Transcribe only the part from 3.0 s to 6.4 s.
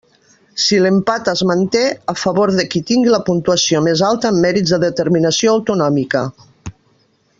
la puntuació més alta en mèrits de determinació autonòmica.